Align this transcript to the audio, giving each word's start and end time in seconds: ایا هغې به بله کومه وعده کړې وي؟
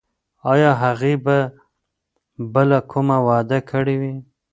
ایا 0.51 0.71
هغې 0.83 1.13
به 1.25 1.37
بله 2.53 2.79
کومه 2.91 3.17
وعده 3.27 3.59
کړې 3.69 3.95
وي؟ 4.01 4.13